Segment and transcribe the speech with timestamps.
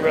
[0.00, 0.06] brother.